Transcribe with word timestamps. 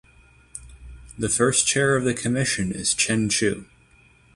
The 1.15 1.29
first 1.29 1.67
chair 1.67 1.95
of 1.95 2.05
the 2.05 2.15
commission 2.15 2.71
is 2.71 2.95
Chen 2.95 3.29
Chu. 3.29 3.67